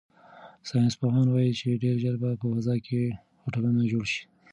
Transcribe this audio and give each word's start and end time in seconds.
ساینس 0.69 0.93
پوهان 1.01 1.27
وایي 1.29 1.51
چې 1.59 1.79
ډیر 1.83 1.95
ژر 2.03 2.15
به 2.21 2.29
په 2.41 2.47
فضا 2.53 2.75
کې 2.85 3.01
هوټلونه 3.41 3.81
جوړ 3.91 4.05
شي. 4.13 4.23